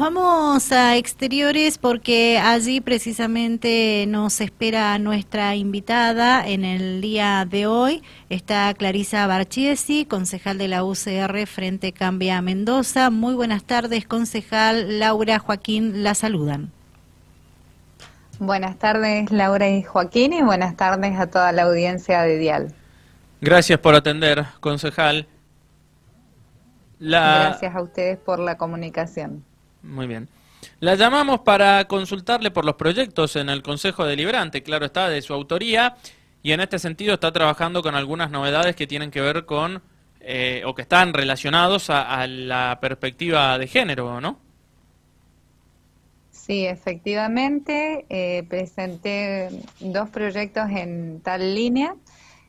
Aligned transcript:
nos 0.00 0.14
vamos 0.14 0.72
a 0.72 0.96
exteriores 0.96 1.76
porque 1.76 2.38
allí 2.38 2.80
precisamente 2.80 4.06
nos 4.08 4.40
espera 4.40 4.98
nuestra 4.98 5.56
invitada 5.56 6.48
en 6.48 6.64
el 6.64 7.02
día 7.02 7.46
de 7.46 7.66
hoy. 7.66 8.02
Está 8.30 8.72
Clarisa 8.72 9.26
Barchiesi, 9.26 10.06
concejal 10.06 10.56
de 10.56 10.68
la 10.68 10.84
UCR 10.84 11.46
Frente 11.46 11.92
Cambia 11.92 12.40
Mendoza. 12.40 13.10
Muy 13.10 13.34
buenas 13.34 13.62
tardes, 13.64 14.06
concejal. 14.06 14.98
Laura, 15.00 15.38
Joaquín, 15.38 16.02
la 16.02 16.14
saludan. 16.14 16.72
Buenas 18.38 18.78
tardes, 18.78 19.30
Laura 19.30 19.68
y 19.68 19.82
Joaquín, 19.82 20.32
y 20.32 20.40
buenas 20.40 20.76
tardes 20.76 21.18
a 21.18 21.26
toda 21.26 21.52
la 21.52 21.64
audiencia 21.64 22.22
de 22.22 22.38
Dial. 22.38 22.74
Gracias 23.42 23.78
por 23.78 23.94
atender, 23.94 24.46
concejal. 24.60 25.26
Gracias 26.98 27.74
a 27.74 27.82
ustedes 27.82 28.16
por 28.16 28.38
la 28.38 28.56
comunicación. 28.56 29.44
Muy 29.82 30.06
bien. 30.06 30.28
La 30.80 30.94
llamamos 30.94 31.40
para 31.40 31.84
consultarle 31.86 32.50
por 32.50 32.64
los 32.64 32.74
proyectos 32.74 33.36
en 33.36 33.48
el 33.48 33.62
Consejo 33.62 34.04
Deliberante, 34.04 34.62
claro 34.62 34.86
está, 34.86 35.08
de 35.08 35.22
su 35.22 35.32
autoría, 35.32 35.96
y 36.42 36.52
en 36.52 36.60
este 36.60 36.78
sentido 36.78 37.14
está 37.14 37.32
trabajando 37.32 37.82
con 37.82 37.94
algunas 37.94 38.30
novedades 38.30 38.76
que 38.76 38.86
tienen 38.86 39.10
que 39.10 39.20
ver 39.20 39.44
con, 39.44 39.82
eh, 40.20 40.62
o 40.64 40.74
que 40.74 40.82
están 40.82 41.12
relacionados 41.12 41.90
a, 41.90 42.26
la 42.26 42.78
perspectiva 42.80 43.58
de 43.58 43.66
género, 43.66 44.20
¿no? 44.20 44.38
Sí, 46.30 46.66
efectivamente, 46.66 48.06
eh, 48.08 48.44
presenté 48.48 49.50
dos 49.80 50.08
proyectos 50.08 50.68
en 50.70 51.20
tal 51.20 51.54
línea. 51.54 51.94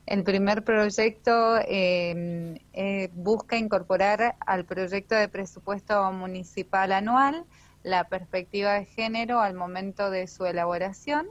El 0.06 0.24
primer 0.24 0.64
proyecto 0.64 1.58
em, 1.68 2.58
eh, 2.74 3.10
busca 3.14 3.58
incorporar 3.58 4.36
al 4.40 4.66
proyecto 4.66 5.16
de 5.16 5.30
presupuesto 5.30 6.12
municipal 6.12 6.92
anual 6.92 7.46
la 7.84 8.04
perspectiva 8.06 8.74
de 8.74 8.86
género 8.86 9.40
al 9.40 9.54
momento 9.54 10.10
de 10.10 10.28
su 10.28 10.46
elaboración 10.46 11.28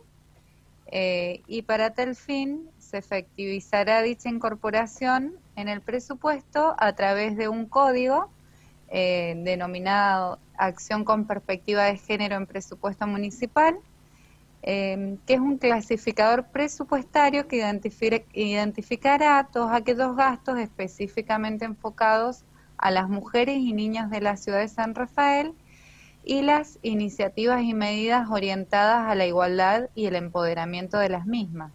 eh, 0.86 1.42
y 1.46 1.62
para 1.62 1.94
tal 1.94 2.16
fin 2.16 2.68
se 2.78 2.98
efectivizará 2.98 4.02
dicha 4.02 4.28
incorporación 4.28 5.34
en 5.54 5.68
el 5.68 5.80
presupuesto 5.80 6.74
a 6.78 6.92
través 6.94 7.36
de 7.36 7.48
un 7.48 7.66
código 7.66 8.30
eh, 8.88 9.34
denominado 9.44 10.41
Acción 10.56 11.04
con 11.04 11.26
Perspectiva 11.26 11.84
de 11.84 11.96
Género 11.96 12.36
en 12.36 12.46
Presupuesto 12.46 13.06
Municipal, 13.06 13.78
Em, 14.62 15.16
que 15.27 15.34
es 15.34 15.41
un 15.41 15.56
clasificador 15.56 16.44
presupuestario 16.44 17.48
que 17.48 17.64
identificará 18.34 19.48
todos 19.50 19.72
aquellos 19.72 20.14
gastos 20.14 20.58
específicamente 20.58 21.64
enfocados 21.64 22.44
a 22.77 22.91
las 22.91 23.08
mujeres 23.08 23.56
y 23.56 23.72
niños 23.72 24.11
de 24.11 24.20
la 24.20 24.36
ciudad 24.36 24.61
de 24.61 24.69
San 24.69 24.94
Rafael 24.94 25.55
y 26.25 26.42
las 26.42 26.78
iniciativas 26.83 27.62
y 27.62 27.72
medidas 27.72 28.28
orientadas 28.28 29.08
a 29.08 29.14
la 29.14 29.25
igualdad 29.25 29.88
y 29.94 30.05
el 30.05 30.14
empoderamiento 30.14 30.98
de 30.98 31.08
las 31.08 31.25
mismas. 31.25 31.72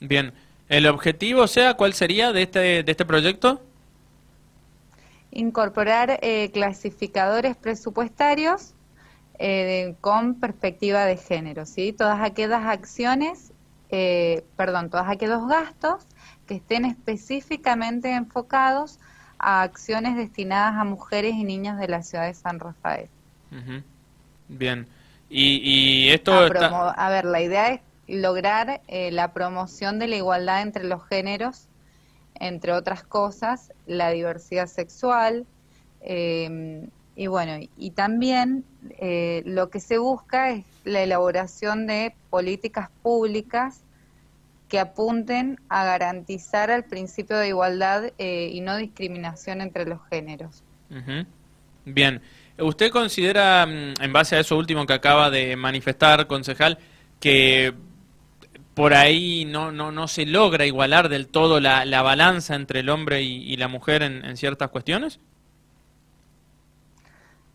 Bien, 0.00 0.32
¿el 0.68 0.86
objetivo, 0.88 1.46
sea, 1.46 1.74
cuál 1.74 1.94
sería 1.94 2.32
de 2.32 2.42
este, 2.42 2.82
de 2.82 2.90
este 2.90 3.04
proyecto? 3.04 3.62
Incorporar 5.30 6.18
eh, 6.20 6.50
clasificadores 6.52 7.54
presupuestarios 7.54 8.74
eh, 9.38 9.94
con 10.00 10.34
perspectiva 10.34 11.04
de 11.04 11.16
género, 11.16 11.64
¿sí? 11.64 11.92
Todas 11.92 12.20
aquellas 12.20 12.64
acciones, 12.64 13.52
eh, 13.88 14.44
perdón, 14.56 14.90
todos 14.90 15.06
aquellos 15.06 15.46
gastos 15.46 16.06
que 16.46 16.56
estén 16.56 16.84
específicamente 16.84 18.12
enfocados 18.12 18.98
a 19.38 19.62
acciones 19.62 20.16
destinadas 20.16 20.74
a 20.74 20.84
mujeres 20.84 21.34
y 21.34 21.44
niños 21.44 21.78
de 21.78 21.86
la 21.86 22.02
ciudad 22.02 22.26
de 22.26 22.34
San 22.34 22.58
Rafael. 22.58 23.08
Bien. 24.48 24.88
Y, 25.30 26.08
esto... 26.08 26.32
A, 26.32 27.08
ver, 27.10 27.24
la 27.24 27.40
idea 27.40 27.72
es 27.74 27.80
lograr 28.08 28.80
eh, 28.88 29.12
la 29.12 29.32
promoción 29.32 30.00
de 30.00 30.08
la 30.08 30.16
igualdad 30.16 30.62
entre 30.62 30.82
los 30.84 31.06
géneros, 31.06 31.68
entre 32.34 32.72
otras 32.72 33.04
cosas, 33.04 33.72
la 33.86 34.10
diversidad 34.10 34.66
sexual, 34.66 35.46
eh, 36.00 36.88
y 37.18 37.26
bueno, 37.26 37.58
y 37.76 37.90
también 37.90 38.64
eh, 39.00 39.42
lo 39.44 39.70
que 39.70 39.80
se 39.80 39.98
busca 39.98 40.50
es 40.50 40.64
la 40.84 41.02
elaboración 41.02 41.88
de 41.88 42.14
políticas 42.30 42.90
públicas 43.02 43.82
que 44.68 44.78
apunten 44.78 45.58
a 45.68 45.84
garantizar 45.84 46.70
el 46.70 46.84
principio 46.84 47.36
de 47.36 47.48
igualdad 47.48 48.12
eh, 48.18 48.50
y 48.52 48.60
no 48.60 48.76
discriminación 48.76 49.60
entre 49.62 49.84
los 49.84 49.98
géneros. 50.08 50.62
Bien, 51.84 52.22
¿usted 52.56 52.92
considera, 52.92 53.66
mm, 53.66 53.94
en 54.00 54.12
base 54.12 54.36
a 54.36 54.40
eso 54.40 54.56
último 54.56 54.86
que 54.86 54.92
acaba 54.92 55.28
de 55.28 55.56
manifestar, 55.56 56.28
concejal, 56.28 56.78
que 57.18 57.74
por 58.74 58.94
ahí 58.94 59.44
no, 59.44 59.72
no, 59.72 59.90
no 59.90 60.06
se 60.06 60.24
logra 60.24 60.66
igualar 60.66 61.08
del 61.08 61.26
todo 61.26 61.58
la, 61.58 61.84
la 61.84 62.02
balanza 62.02 62.54
entre 62.54 62.78
el 62.78 62.88
hombre 62.88 63.22
y, 63.22 63.56
la 63.56 63.66
mujer 63.66 64.04
en 64.04 64.36
ciertas 64.36 64.70
cuestiones? 64.70 65.18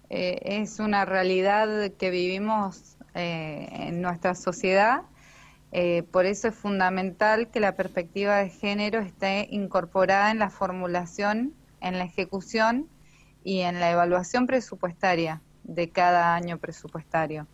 Eh, 0.09 0.62
es 0.62 0.80
una 0.80 1.06
realidad 1.06 1.91
que 1.97 2.09
vivimos 2.09 2.97
eh, 3.16 3.68
en 3.72 4.02
nuestra 4.02 4.36
sociedad. 4.36 5.02
Eh, 5.72 6.03
por 6.12 6.25
eso 6.25 6.50
es 6.50 6.56
fundamental 6.56 7.50
que 7.50 7.59
la 7.59 7.75
perspectiva 7.75 8.38
de 8.38 8.50
género 8.50 9.00
esté 9.00 9.47
incorporada 9.50 10.30
en 10.30 10.40
la 10.40 10.50
formulación, 10.50 11.53
en 11.81 11.97
la 11.97 12.03
ejecución 12.03 12.88
y 13.44 13.62
en 13.62 13.80
la 13.80 13.90
evaluación 13.92 14.46
presupuestaria 14.46 15.42
de 15.63 15.90
cada 15.90 16.36
año 16.36 16.58
presupuestario. 16.59 17.47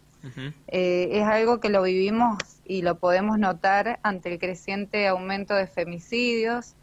es 0.68 1.24
algo 1.24 1.62
que 1.62 1.70
lo 1.70 1.82
vivimos 1.82 2.38
y 2.66 2.82
lo 2.82 3.00
podemos 3.00 3.40
notar 3.40 4.00
ante 4.04 4.34
el 4.34 4.38
creciente 4.38 5.08
aumento 5.08 5.56
de 5.56 5.66
femicidios, 5.66 6.76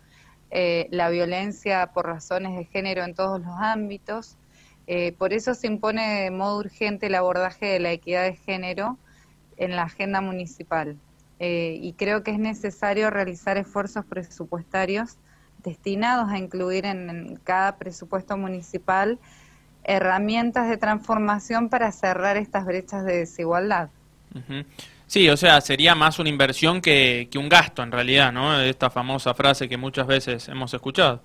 la 0.51 1.11
violencia 1.11 1.91
por 1.93 2.07
razones 2.07 2.57
de 2.57 2.65
género 2.65 3.05
en 3.05 3.15
todos 3.15 3.41
los 3.41 3.55
ámbitos, 3.59 4.39
eh, 4.87 5.13
por 5.13 5.33
eso 5.33 5.55
se 5.55 5.67
impone 5.67 6.23
de 6.23 6.31
modo 6.31 6.59
urgente 6.59 7.07
el 7.07 7.15
abordaje 7.15 7.67
de 7.67 7.81
la 7.81 7.93
equidad 7.93 8.23
de 8.25 8.37
género 8.37 8.99
en 9.57 9.75
la 9.75 9.85
agenda 9.85 10.21
municipal. 10.21 10.97
Eh, 11.39 11.79
y 11.83 11.93
creo 11.95 12.23
que 12.23 12.31
es 12.31 12.39
necesario 12.39 13.11
realizar 13.11 13.59
esfuerzos 13.59 14.05
presupuestarios 14.07 15.17
destinados 15.63 16.31
a 16.31 16.39
incluir 16.39 16.87
en, 16.87 17.39
cada 17.45 17.77
presupuesto 17.77 18.37
municipal 18.37 19.19
herramientas 19.85 20.69
de 20.69 20.77
transformación 20.77 21.69
para 21.69 21.93
cerrar 21.93 22.37
estas 22.37 22.65
brechas 22.65 23.05
de 23.05 23.19
desigualdad. 23.19 23.91
Sí, 25.07 25.29
o 25.29 25.37
sea, 25.37 25.61
sería 25.61 25.95
más 25.95 26.19
una 26.19 26.29
inversión 26.29 26.81
que, 26.81 27.29
que 27.31 27.39
un 27.39 27.49
gasto 27.49 27.83
en 27.83 27.93
realidad, 27.93 28.33
¿no? 28.33 28.61
Esta 28.61 28.91
famosa 28.91 29.35
frase 29.35 29.69
que 29.69 29.77
muchas 29.77 30.07
veces 30.07 30.49
hemos 30.49 30.75
escuchado. 30.75 31.23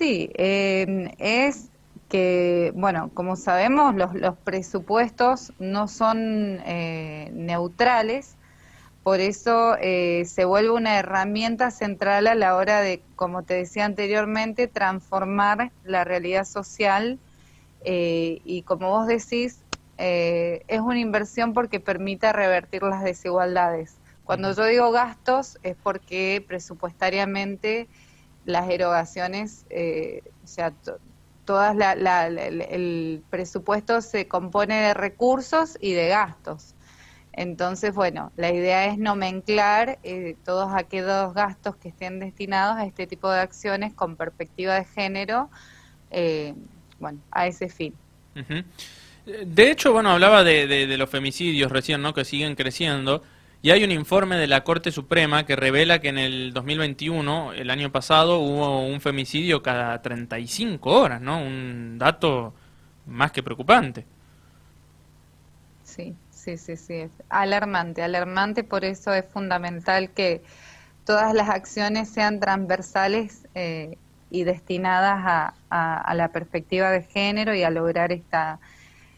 Sí, 0.00 0.30
em, 0.36 1.10
es 1.18 1.70
que, 2.08 2.72
bueno, 2.74 3.10
como 3.12 3.36
sabemos, 3.36 3.94
los, 3.94 4.14
los 4.14 4.38
presupuestos 4.38 5.52
no 5.58 5.88
son 5.88 6.58
eh, 6.64 7.28
neutrales, 7.34 8.38
por 9.02 9.20
eso 9.20 9.76
eh, 9.78 10.24
se 10.24 10.46
vuelve 10.46 10.70
una 10.70 10.98
herramienta 10.98 11.70
central 11.70 12.28
a 12.28 12.34
la 12.34 12.56
hora 12.56 12.80
de, 12.80 13.02
como 13.14 13.42
te 13.42 13.52
decía 13.54 13.84
anteriormente, 13.84 14.68
transformar 14.68 15.70
la 15.84 16.04
realidad 16.04 16.46
social 16.46 17.18
eh, 17.84 18.40
y, 18.42 18.62
como 18.62 18.88
vos 18.88 19.06
decís, 19.06 19.66
es 19.98 20.80
una 20.80 20.98
inversión 20.98 21.52
porque 21.52 21.78
permite 21.78 22.32
revertir 22.32 22.82
las 22.84 23.04
desigualdades. 23.04 23.98
Cuando 24.24 24.54
yo 24.54 24.64
digo 24.64 24.90
gastos 24.92 25.58
es 25.62 25.76
porque 25.76 26.42
presupuestariamente 26.48 27.86
las 28.44 28.68
erogaciones, 28.70 29.64
eh, 29.70 30.22
o 30.44 30.46
sea, 30.46 30.72
todas 31.44 31.76
el 31.76 33.22
presupuesto 33.30 34.00
se 34.00 34.28
compone 34.28 34.80
de 34.80 34.94
recursos 34.94 35.76
y 35.80 35.92
de 35.92 36.08
gastos. 36.08 36.74
Entonces, 37.32 37.94
bueno, 37.94 38.32
la 38.36 38.52
idea 38.52 38.86
es 38.86 38.98
nomenclar 38.98 39.98
eh, 40.02 40.36
todos 40.44 40.72
aquellos 40.74 41.32
gastos 41.32 41.76
que 41.76 41.88
estén 41.88 42.18
destinados 42.18 42.76
a 42.76 42.84
este 42.84 43.06
tipo 43.06 43.30
de 43.30 43.40
acciones 43.40 43.94
con 43.94 44.16
perspectiva 44.16 44.74
de 44.74 44.84
género, 44.84 45.48
eh, 46.10 46.54
bueno, 46.98 47.18
a 47.30 47.46
ese 47.46 47.68
fin. 47.68 47.94
De 49.24 49.70
hecho, 49.70 49.92
bueno, 49.92 50.10
hablaba 50.10 50.42
de, 50.42 50.66
de, 50.66 50.98
los 50.98 51.08
femicidios 51.08 51.70
recién, 51.70 52.02
¿no? 52.02 52.12
Que 52.12 52.24
siguen 52.24 52.56
creciendo. 52.56 53.22
Y 53.62 53.70
hay 53.70 53.84
un 53.84 53.90
informe 53.90 54.36
de 54.36 54.46
la 54.46 54.64
Corte 54.64 54.90
Suprema 54.90 55.44
que 55.44 55.54
revela 55.54 56.00
que 56.00 56.08
en 56.08 56.16
el 56.16 56.52
2021, 56.54 57.52
el 57.52 57.68
año 57.68 57.92
pasado, 57.92 58.38
hubo 58.38 58.86
un 58.86 59.00
femicidio 59.02 59.62
cada 59.62 60.00
35 60.00 60.90
horas, 60.90 61.20
¿no? 61.20 61.42
Un 61.42 61.98
dato 61.98 62.54
más 63.06 63.32
que 63.32 63.42
preocupante. 63.42 64.06
Sí, 65.84 66.14
sí, 66.30 66.56
sí, 66.56 66.76
sí. 66.76 67.10
Alarmante, 67.28 68.02
alarmante. 68.02 68.64
Por 68.64 68.84
eso 68.84 69.12
es 69.12 69.26
fundamental 69.26 70.10
que 70.10 70.42
todas 71.04 71.34
las 71.34 71.50
acciones 71.50 72.08
sean 72.08 72.40
transversales 72.40 73.46
eh, 73.54 73.98
y 74.30 74.44
destinadas 74.44 75.52
a, 75.70 76.14
la 76.14 76.28
perspectiva 76.28 76.90
de 76.90 77.02
género 77.02 77.54
y 77.54 77.62
a 77.62 77.70
lograr 77.70 78.12
esta, 78.12 78.58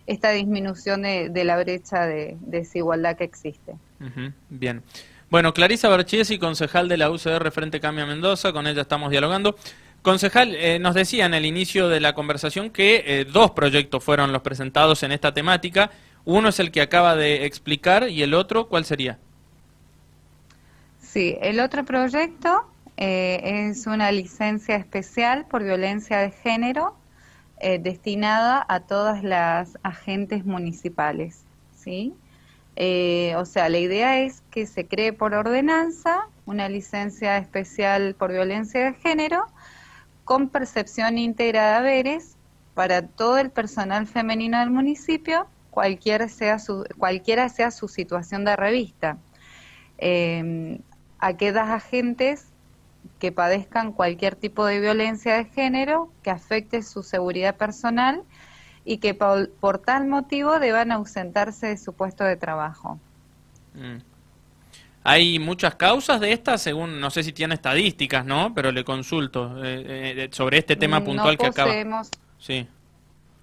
esta 0.06 0.30
disminución 0.30 1.02
de, 1.02 1.44
la 1.44 1.58
brecha 1.58 2.06
de, 2.06 2.36
desigualdad 2.40 3.16
que 3.16 3.24
existe. 3.24 3.76
Bien. 4.48 4.82
Bueno, 5.30 5.54
Clarisa 5.54 5.88
Barchiesi, 5.88 6.38
concejal 6.38 6.88
de 6.88 6.98
la 6.98 7.10
UCR 7.10 7.50
Frente 7.50 7.80
Cambia 7.80 8.04
Mendoza, 8.04 8.52
con 8.52 8.66
ella 8.66 8.82
estamos 8.82 9.10
dialogando. 9.10 9.56
Concejal, 10.02 10.54
eh, 10.56 10.78
nos 10.80 10.94
decía 10.94 11.26
en 11.26 11.32
el 11.32 11.46
inicio 11.46 11.88
de 11.88 12.00
la 12.00 12.12
conversación 12.12 12.70
que 12.70 13.04
eh, 13.06 13.24
dos 13.24 13.52
proyectos 13.52 14.02
fueron 14.02 14.32
los 14.32 14.42
presentados 14.42 15.04
en 15.04 15.12
esta 15.12 15.32
temática. 15.32 15.90
Uno 16.24 16.48
es 16.48 16.58
el 16.60 16.72
que 16.72 16.80
acaba 16.82 17.14
de 17.14 17.46
explicar 17.46 18.08
y 18.10 18.22
el 18.22 18.34
otro, 18.34 18.68
¿cuál 18.68 18.84
sería? 18.84 19.18
Sí, 21.00 21.38
el 21.40 21.60
otro 21.60 21.84
proyecto 21.84 22.66
eh, 22.96 23.68
es 23.70 23.86
una 23.86 24.10
licencia 24.10 24.74
especial 24.74 25.46
por 25.46 25.62
violencia 25.62 26.18
de 26.18 26.30
género 26.30 26.96
destinada 27.78 28.66
a 28.68 28.80
todas 28.80 29.22
las 29.22 29.78
agentes 29.84 30.44
municipales, 30.44 31.44
¿sí? 31.76 32.12
Eh, 32.76 33.34
o 33.36 33.44
sea, 33.44 33.68
la 33.68 33.78
idea 33.78 34.20
es 34.20 34.42
que 34.50 34.66
se 34.66 34.86
cree 34.86 35.12
por 35.12 35.34
ordenanza 35.34 36.28
una 36.46 36.68
licencia 36.68 37.36
especial 37.36 38.14
por 38.14 38.32
violencia 38.32 38.84
de 38.84 38.94
género 38.94 39.46
con 40.24 40.48
percepción 40.48 41.18
íntegra 41.18 41.68
de 41.68 41.74
haberes 41.74 42.36
para 42.74 43.06
todo 43.06 43.38
el 43.38 43.50
personal 43.50 44.06
femenino 44.06 44.58
del 44.60 44.70
municipio, 44.70 45.46
cualquiera 45.70 46.28
sea 46.28 46.58
su, 46.58 46.86
cualquiera 46.96 47.48
sea 47.48 47.70
su 47.70 47.88
situación 47.88 48.44
de 48.44 48.56
revista. 48.56 49.18
Eh, 49.98 50.80
aquellas 51.18 51.68
agentes 51.68 52.46
que 53.18 53.32
padezcan 53.32 53.92
cualquier 53.92 54.36
tipo 54.36 54.64
de 54.64 54.80
violencia 54.80 55.34
de 55.34 55.44
género 55.44 56.10
que 56.22 56.30
afecte 56.30 56.82
su 56.82 57.02
seguridad 57.02 57.56
personal 57.56 58.22
y 58.84 58.98
que 58.98 59.14
por, 59.14 59.78
tal 59.78 60.06
motivo 60.06 60.58
deban 60.58 60.92
ausentarse 60.92 61.68
de 61.68 61.76
su 61.76 61.92
puesto 61.92 62.24
de 62.24 62.36
trabajo. 62.36 62.98
Mm. 63.74 63.98
Hay 65.04 65.38
muchas 65.38 65.74
causas 65.74 66.20
de 66.20 66.32
estas, 66.32 66.62
según, 66.62 67.00
no 67.00 67.10
sé 67.10 67.24
si 67.24 67.32
tiene 67.32 67.54
estadísticas, 67.54 68.24
¿no? 68.24 68.54
Pero 68.54 68.70
le 68.70 68.84
consulto 68.84 69.64
eh, 69.64 70.24
eh, 70.24 70.28
sobre 70.30 70.58
este 70.58 70.76
tema 70.76 71.02
puntual 71.02 71.36
que 71.36 71.46
acaba. 71.46 71.72
Sí. 72.38 72.68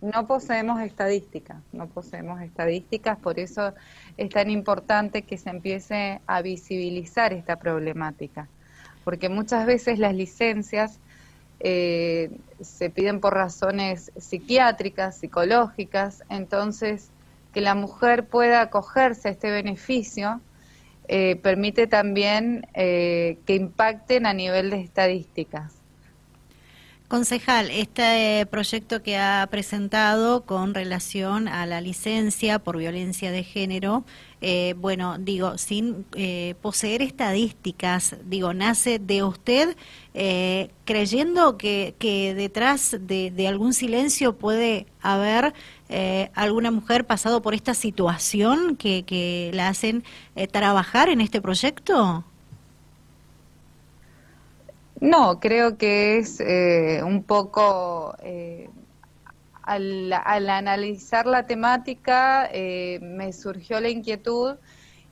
No 0.02 0.26
poseemos 0.26 0.80
estadísticas, 0.80 1.58
no 1.74 1.88
poseemos 1.88 2.42
estadísticas, 2.42 3.18
por 3.18 3.38
eso 3.38 3.74
es 4.16 4.30
tan 4.30 4.50
importante 4.50 5.24
que 5.24 5.38
se 5.38 5.50
empiece 5.50 6.22
a 6.26 6.42
visibilizar 6.42 7.34
esta 7.34 7.58
problemática 7.58 8.48
porque 9.10 9.28
muchas 9.28 9.66
veces 9.66 9.98
las 9.98 10.14
licencias 10.14 11.00
eh, 11.60 12.32
se 12.62 12.90
piden 12.90 13.20
por 13.20 13.34
razones 13.34 14.12
psiquiátricas, 14.18 15.18
psicológicas, 15.18 16.24
entonces 16.30 17.10
que 17.54 17.62
la 17.62 17.76
mujer 17.76 18.28
pueda 18.28 18.62
acogerse 18.62 19.28
a 19.28 19.32
este 19.32 19.52
beneficio 19.52 20.42
eh, 21.12 21.38
permite 21.38 21.88
también 21.88 22.68
eh, 22.76 23.40
que 23.48 23.56
impacten 23.56 24.28
a 24.28 24.34
nivel 24.34 24.70
de 24.70 24.82
estadísticas. 24.82 25.79
Concejal, 27.10 27.72
este 27.72 28.46
proyecto 28.52 29.02
que 29.02 29.18
ha 29.18 29.48
presentado 29.50 30.46
con 30.46 30.76
relación 30.76 31.48
a 31.48 31.66
la 31.66 31.82
licencia 31.82 32.60
por 32.60 32.78
violencia 32.78 33.32
de 33.32 33.44
género, 33.44 34.04
eh, 34.42 34.76
bueno, 34.78 35.18
digo, 35.18 35.58
sin 35.58 36.06
eh, 36.14 36.54
poseer 36.62 37.02
estadísticas, 37.02 38.16
digo, 38.26 38.54
nace 38.54 39.00
de 39.00 39.24
usted 39.24 39.76
eh, 40.14 40.70
creyendo 40.86 41.58
que, 41.58 41.96
que 41.98 42.36
detrás 42.36 42.96
de, 43.02 43.32
de, 43.32 43.48
algún 43.48 43.74
silencio 43.74 44.38
puede 44.38 44.86
haber 45.02 45.56
alguna 46.36 46.70
mujer 46.70 47.08
pasado 47.08 47.42
por 47.42 47.56
esta 47.56 47.74
situación 47.74 48.76
que, 48.76 49.04
que 49.04 49.50
la 49.56 49.70
hacen 49.70 50.04
trabajar 50.52 51.10
en 51.10 51.22
este 51.22 51.42
proyecto. 51.42 52.24
No, 55.02 55.40
creo 55.40 55.78
que 55.78 56.18
es 56.18 56.42
eh, 56.42 57.02
un 57.04 57.24
poco, 57.24 58.16
eh, 58.22 58.70
al, 59.64 60.12
analizar 60.12 61.26
la 61.26 61.46
temática, 61.48 62.50
eh, 62.52 63.00
me 63.02 63.32
surgió 63.32 63.80
la 63.80 63.90
inquietud 63.90 64.58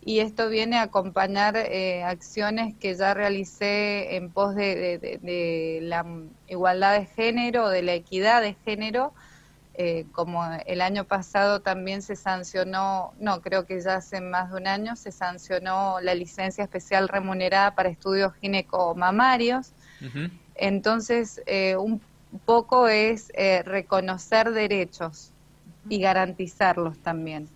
y 0.02 0.20
esto 0.20 0.50
viene 0.50 0.78
a 0.78 0.84
acompañar 0.84 1.58
acciones 2.06 2.76
que 2.76 2.96
ya 2.96 3.14
realicé 3.14 4.16
en 4.18 4.30
pos 4.30 4.56
de, 4.56 5.80
la 5.84 6.06
igualdad 6.48 7.00
de 7.00 7.06
género, 7.06 7.70
de 7.70 7.82
la 7.82 7.94
equidad 7.94 8.42
de 8.42 8.56
género, 8.66 9.14
como 10.14 10.44
el 10.66 10.82
año 10.82 11.04
pasado 11.06 11.62
también 11.62 12.02
se 12.02 12.16
sancionó, 12.16 13.14
no, 13.20 13.42
creo 13.42 13.66
que 13.66 13.82
ya 13.82 13.96
hace 13.96 14.22
más 14.22 14.52
de 14.52 14.58
un 14.58 14.68
año 14.68 14.96
se 14.96 15.12
sancionó 15.12 16.00
la 16.02 16.16
licencia 16.16 16.64
especial 16.64 17.10
remunerada 17.10 17.76
para 17.76 17.90
estudios 17.90 18.34
ginecomamarios. 18.36 19.74
Entonces, 20.56 21.42
eh, 21.46 21.76
un 21.76 22.02
poco 22.46 22.88
es 22.88 23.32
eh, 23.36 23.64
reconocer 23.64 24.52
derechos 24.52 25.32
y 25.90 26.00
garantizarlos 26.00 26.98
también. 27.00 27.48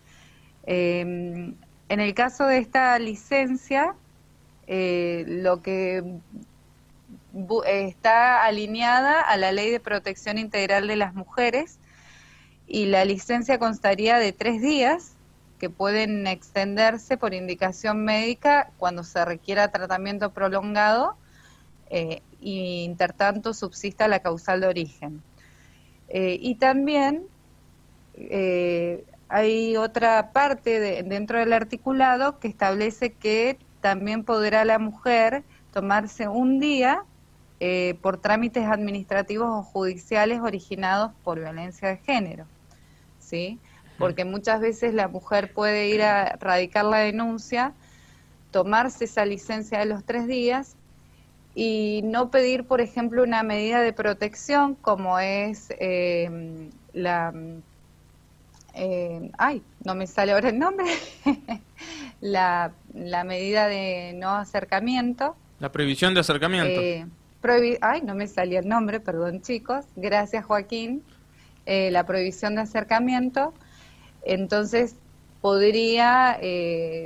Em, 0.66 1.56
en 1.90 2.00
el 2.00 2.14
caso 2.14 2.46
de 2.46 2.60
esta 2.60 2.98
licencia, 3.00 3.96
eh, 4.68 5.26
lo 5.28 5.62
que 5.62 6.04
está 7.66 8.46
alineada 8.46 9.22
a 9.22 9.38
la 9.38 9.52
Ley 9.52 9.70
de 9.70 9.80
Protección 9.80 10.38
Integral 10.38 10.88
de 10.88 10.96
las 10.96 11.14
Mujeres 11.14 11.80
y 12.68 12.86
la 12.86 13.04
licencia 13.04 13.60
constaría 13.60 14.18
de 14.18 14.32
tres 14.32 14.62
días 14.62 15.14
que 15.60 15.70
pueden 15.70 16.26
extenderse 16.28 17.18
por 17.18 17.34
indicación 17.34 18.04
médica 18.04 18.72
cuando 18.78 19.04
se 19.04 19.24
requiera 19.26 19.72
tratamiento 19.72 20.32
prolongado 20.32 21.16
eh, 21.90 22.22
y 22.42 22.84
intertanto 22.84 23.54
subsista 23.54 24.08
la 24.08 24.20
causal 24.20 24.62
de 24.62 24.68
origen. 24.68 25.22
Eh, 26.10 26.38
y 26.42 26.56
también 26.56 27.24
eh, 28.16 29.06
hay 29.30 29.78
otra 29.78 30.32
parte 30.34 31.04
dentro 31.04 31.40
del 31.40 31.54
articulado 31.54 32.40
que 32.40 32.50
establece 32.50 33.14
que 33.14 33.58
también 33.80 34.24
podrá 34.24 34.66
la 34.66 34.80
mujer 34.80 35.44
tomarse 35.72 36.28
un 36.28 36.60
día 36.60 37.04
por 38.02 38.18
trámites 38.18 38.66
administrativos 38.66 39.48
o 39.48 39.62
judiciales 39.62 40.42
originados 40.42 41.12
por 41.24 41.40
violencia 41.40 41.90
de 41.90 41.98
género. 41.98 42.48
¿sí? 43.32 43.60
Porque 43.98 44.26
muchas 44.26 44.60
veces 44.60 44.94
la 44.94 45.08
mujer 45.08 45.54
puede 45.54 45.88
ir 45.88 46.02
a 46.02 46.36
radicar 46.36 46.86
la 46.86 46.98
denuncia, 46.98 47.74
tomarse 48.52 49.06
esa 49.06 49.26
licencia 49.26 49.80
de 49.80 49.86
los 49.86 50.04
tres 50.04 50.28
días 50.28 50.76
y 51.54 52.02
no 52.04 52.32
pedir, 52.32 52.64
por 52.64 52.82
ejemplo, 52.82 53.24
una 53.24 53.44
medida 53.44 53.82
de 53.82 53.94
protección 53.94 54.76
como 54.76 55.20
es 55.20 55.68
eh, 55.80 56.70
la... 56.94 57.34
Eh, 58.74 59.32
ay, 59.38 59.62
no 59.84 59.96
me 59.96 60.08
sale 60.08 60.32
ahora 60.32 60.50
el 60.50 60.58
nombre. 60.58 60.86
la, 62.22 62.72
la, 62.94 63.24
medida 63.26 63.68
de 63.68 64.14
no 64.16 64.30
acercamiento. 64.30 65.36
La 65.60 65.74
prohibición 65.74 66.14
de 66.14 66.22
acercamiento. 66.22 66.80
Eh, 66.80 67.06
ay, 67.82 68.02
no 68.02 68.16
me 68.16 68.28
salía 68.28 68.60
el 68.60 68.70
nombre, 68.70 69.02
perdón 69.02 69.42
chicos. 69.42 69.84
Gracias 69.98 70.46
Joaquín. 70.46 71.04
la 71.66 72.06
prohibición 72.06 72.56
de 72.56 72.62
acercamiento. 72.62 73.54
Entonces, 74.24 74.96
podría, 75.42 76.40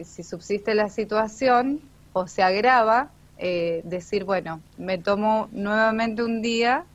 si 0.03 0.21
subsiste 0.21 0.75
la 0.75 0.89
situación 0.89 1.81
o 2.13 2.27
se 2.27 2.43
agrava, 2.43 3.09
eh, 3.37 3.81
decir, 3.83 4.23
bueno, 4.23 4.61
me 4.77 4.97
tomo 4.97 5.49
nuevamente 5.51 6.23
un 6.23 6.41
día 6.41 6.85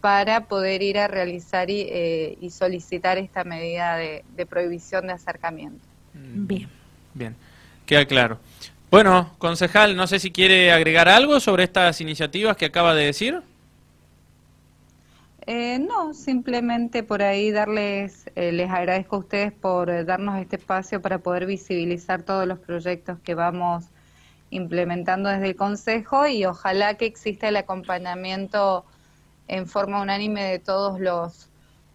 para 0.00 0.46
poder 0.46 0.82
ir 0.82 0.98
a 0.98 1.06
realizar 1.06 1.70
y, 1.70 1.86
eh, 1.88 2.36
solicitar 2.50 3.16
esta 3.18 3.44
medida 3.44 3.96
de, 3.96 4.46
prohibición 4.48 5.06
de 5.06 5.12
acercamiento. 5.12 5.84
Mm, 6.14 6.46
bien. 6.46 6.68
Bien, 7.14 7.36
queda 7.86 8.04
claro. 8.06 8.38
Bueno, 8.90 9.34
concejal, 9.38 9.96
no 9.96 10.06
sé 10.06 10.18
si 10.18 10.30
quiere 10.30 10.72
agregar 10.72 11.08
algo 11.08 11.40
sobre 11.40 11.64
estas 11.64 12.00
iniciativas 12.00 12.56
que 12.56 12.66
acaba 12.66 12.94
de 12.94 13.06
decir. 13.06 13.40
Eh, 15.46 15.78
no, 15.78 16.12
simplemente 16.12 17.02
por 17.02 17.22
ahí 17.22 17.50
darles, 17.50 18.30
les 18.34 18.70
agradezco 18.70 19.16
a 19.16 19.18
ustedes 19.20 19.52
por 19.52 20.04
darnos 20.04 20.38
este 20.38 20.56
espacio 20.56 21.00
para 21.00 21.18
poder 21.18 21.46
visibilizar 21.46 22.22
todos 22.22 22.46
los 22.46 22.58
proyectos 22.58 23.18
que 23.20 23.34
vamos 23.34 23.86
implementando 24.50 25.28
desde 25.28 25.46
el 25.46 25.56
Consejo 25.56 26.26
y 26.26 26.44
ojalá 26.44 26.94
que 26.94 27.06
exista 27.06 27.48
el 27.48 27.56
acompañamiento 27.56 28.84
en 29.46 29.66
forma 29.66 30.00
unánime 30.00 30.44
de 30.44 30.58
todos 30.58 31.00
los 31.00 31.48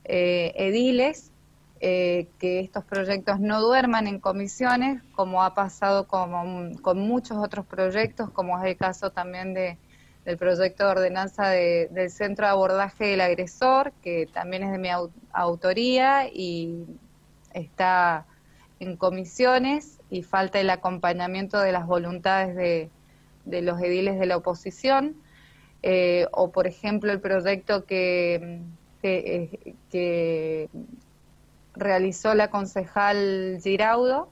eh, 0.05 0.53
ediles, 0.55 1.31
eh, 1.79 2.27
que 2.39 2.59
estos 2.59 2.83
proyectos 2.85 3.39
no 3.39 3.61
duerman 3.61 4.07
en 4.07 4.19
comisiones, 4.19 5.01
como 5.15 5.43
ha 5.43 5.53
pasado 5.53 6.07
con, 6.07 6.75
con 6.75 6.99
muchos 6.99 7.37
otros 7.37 7.65
proyectos, 7.65 8.29
como 8.29 8.57
es 8.59 8.65
el 8.65 8.77
caso 8.77 9.11
también 9.11 9.53
de, 9.53 9.77
del 10.25 10.37
proyecto 10.37 10.85
de 10.85 10.91
ordenanza 10.91 11.49
del 11.49 12.09
Centro 12.09 12.45
de 12.45 12.51
Abordaje 12.51 13.05
del 13.05 13.21
Agresor, 13.21 13.91
que 14.01 14.27
también 14.31 14.63
es 14.63 14.71
de 14.71 14.77
mi 14.77 14.89
autoría 15.33 16.27
y 16.27 16.85
está 17.53 18.25
en 18.79 18.95
comisiones 18.95 19.99
y 20.13 20.21
falta 20.21 20.59
el 20.59 20.69
acompañamiento 20.69 21.59
de 21.59 21.71
las 21.71 21.87
voluntades 21.87 22.55
de, 22.55 23.61
los 23.63 23.81
ediles 23.81 24.19
de 24.19 24.27
la 24.27 24.37
oposición. 24.37 25.15
Eh, 25.81 26.27
o, 26.31 26.51
por 26.51 26.67
ejemplo, 26.67 27.11
el 27.11 27.19
proyecto 27.19 27.85
que, 27.85 28.61
que, 29.01 29.75
que 29.89 30.69
realizó 31.73 32.35
la 32.35 32.51
concejal 32.51 33.59
Giraudo, 33.63 34.29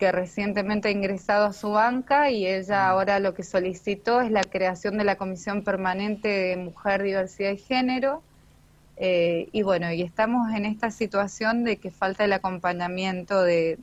que 0.00 0.10
recientemente 0.10 0.88
ha 0.88 0.90
ingresado 0.90 1.46
a 1.46 1.52
su 1.52 1.70
banca 1.70 2.30
y 2.30 2.44
ella 2.44 2.88
ahora 2.88 3.20
lo 3.20 3.34
que 3.34 3.44
solicitó 3.44 4.20
es 4.20 4.32
la 4.32 4.42
creación 4.42 4.98
de 4.98 5.04
la 5.04 5.14
Comisión 5.14 5.62
Permanente 5.62 6.26
de 6.26 6.56
Mujer, 6.56 7.04
Diversidad 7.04 7.52
y 7.52 7.58
Género. 7.58 8.24
Eh, 8.96 9.48
y 9.52 9.62
bueno, 9.62 9.92
y 9.92 10.02
estamos 10.02 10.52
en 10.52 10.66
esta 10.66 10.90
situación 10.90 11.62
de 11.62 11.76
que 11.76 11.92
falta 11.92 12.24
el 12.24 12.32
acompañamiento 12.32 13.42
de, 13.44 13.78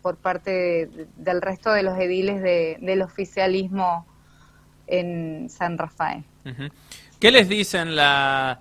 por 0.00 0.16
parte 0.16 0.88
del 1.16 1.42
resto 1.42 1.72
de 1.72 1.82
los 1.82 1.98
ediles 1.98 2.42
del 2.42 3.02
oficialismo 3.02 4.06
en 4.86 5.48
San 5.48 5.78
Rafael. 5.78 6.24
¿Qué 7.20 7.30
les 7.30 7.48
dicen 7.48 7.94
las 7.94 8.58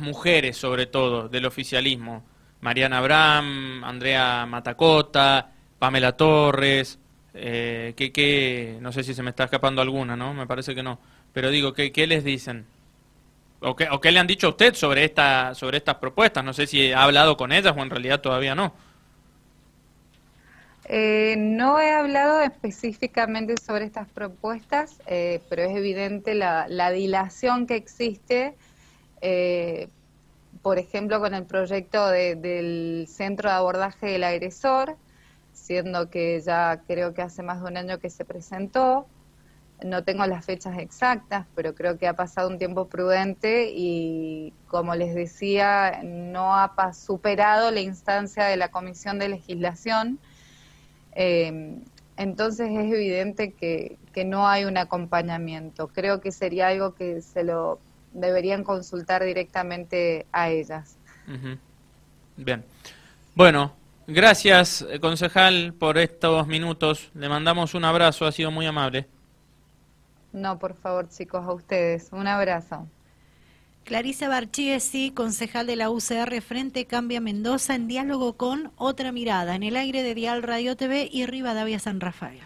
mujeres, 0.00 0.56
sobre 0.56 0.86
todo, 0.86 1.28
del 1.28 1.46
oficialismo? 1.46 2.24
Mariana 2.60 2.98
Abraham, 2.98 3.84
Andrea 3.84 4.46
Matacota, 4.46 5.50
Pamela 5.78 6.16
Torres, 6.16 6.98
eh, 7.34 7.92
que, 7.96 8.78
no 8.80 8.92
sé 8.92 9.02
si 9.02 9.14
se 9.14 9.22
me 9.22 9.30
está 9.30 9.44
escapando 9.44 9.82
alguna, 9.82 10.16
¿no? 10.16 10.32
Me 10.32 10.46
parece 10.46 10.74
que 10.74 10.82
no. 10.82 11.00
Pero 11.32 11.50
digo, 11.50 11.72
¿qué, 11.72 11.90
qué 11.90 12.06
les 12.06 12.24
dicen? 12.24 12.66
¿O 13.60 13.74
qué, 13.74 13.88
¿O 13.90 14.00
qué 14.00 14.12
le 14.12 14.20
han 14.20 14.26
dicho 14.26 14.46
a 14.46 14.50
usted 14.50 14.74
sobre, 14.74 15.04
esta, 15.04 15.54
sobre 15.54 15.78
estas 15.78 15.96
propuestas? 15.96 16.44
No 16.44 16.52
sé 16.52 16.66
si 16.66 16.92
ha 16.92 17.02
hablado 17.02 17.36
con 17.36 17.52
ellas 17.52 17.74
o 17.76 17.82
en 17.82 17.90
realidad 17.90 18.20
todavía 18.20 18.54
no. 18.54 18.74
Eh, 20.94 21.36
no 21.38 21.80
he 21.80 21.90
hablado 21.90 22.42
específicamente 22.42 23.54
sobre 23.56 23.86
estas 23.86 24.06
propuestas, 24.10 24.98
eh, 25.06 25.40
pero 25.48 25.62
es 25.62 25.74
evidente 25.74 26.34
la, 26.34 26.66
la 26.68 26.90
dilación 26.90 27.66
que 27.66 27.76
existe, 27.76 28.54
eh, 29.22 29.88
por 30.60 30.78
ejemplo, 30.78 31.18
con 31.18 31.32
el 31.32 31.44
proyecto 31.46 32.08
del 32.08 33.06
Centro 33.08 33.48
de 33.48 33.56
Abordaje 33.56 34.04
del 34.04 34.22
Agresor, 34.22 34.98
siendo 35.54 36.10
que 36.10 36.38
ya 36.42 36.82
creo 36.86 37.14
que 37.14 37.22
hace 37.22 37.42
más 37.42 37.62
de 37.62 37.68
un 37.68 37.78
año 37.78 37.98
que 37.98 38.10
se 38.10 38.26
presentó. 38.26 39.06
No 39.82 40.04
tengo 40.04 40.26
las 40.26 40.44
fechas 40.44 40.76
exactas, 40.78 41.46
pero 41.54 41.74
creo 41.74 41.96
que 41.96 42.06
ha 42.06 42.12
pasado 42.12 42.50
un 42.50 42.58
tiempo 42.58 42.88
prudente 42.88 43.72
y, 43.74 44.52
como 44.66 44.94
les 44.94 45.14
decía, 45.14 46.02
no 46.04 46.54
ha 46.54 46.92
superado 46.92 47.70
la 47.70 47.80
instancia 47.80 48.44
de 48.44 48.58
la 48.58 48.70
Comisión 48.70 49.18
de 49.18 49.30
Legislación. 49.30 50.18
Eh, 51.14 51.80
entonces 52.16 52.70
es 52.70 52.92
evidente 52.92 53.52
que, 53.52 53.98
no 54.24 54.46
hay 54.46 54.64
un 54.64 54.76
acompañamiento. 54.76 55.88
Creo 55.88 56.20
que 56.20 56.32
sería 56.32 56.68
algo 56.68 56.94
que 56.94 57.22
se 57.22 57.44
lo 57.44 57.80
deberían 58.12 58.62
consultar 58.62 59.24
directamente 59.24 60.26
a 60.32 60.50
ellas. 60.50 60.96
Bien. 62.36 62.62
Bueno, 63.34 63.72
Gracias, 64.06 64.82
eh, 64.82 64.98
concejal, 64.98 65.74
por 65.74 65.96
estos 65.96 66.46
minutos. 66.48 67.10
Le 67.14 67.28
mandamos 67.28 67.74
un 67.74 67.84
abrazo, 67.84 68.26
ha 68.26 68.32
sido 68.32 68.50
muy 68.50 68.66
amable. 68.66 69.06
No, 70.32 70.58
por 70.58 70.74
favor, 70.74 71.08
chicos, 71.08 71.44
a 71.46 71.52
ustedes. 71.52 72.08
Un 72.10 72.26
abrazo. 72.26 72.88
Clarisa 73.84 74.28
Barchiesi, 74.28 75.10
concejal 75.10 75.66
de 75.66 75.76
la 75.76 75.90
UCR 75.90 76.40
Frente 76.40 76.86
Cambia 76.86 77.20
Mendoza, 77.20 77.74
en 77.74 77.88
diálogo 77.88 78.34
con 78.34 78.70
Otra 78.76 79.12
Mirada, 79.12 79.54
en 79.54 79.62
el 79.62 79.76
aire 79.76 80.02
de 80.02 80.14
Dial 80.14 80.42
Radio 80.42 80.76
TV 80.76 81.08
y 81.12 81.26
Rivadavia 81.26 81.78
San 81.78 82.00
Rafael. 82.00 82.40